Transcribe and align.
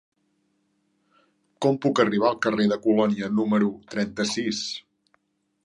Com 1.65 1.77
puc 1.83 2.01
arribar 2.03 2.31
al 2.31 2.39
carrer 2.47 2.67
de 2.73 2.79
Colònia 2.87 3.29
número 3.41 3.69
trenta-sis? 3.95 4.67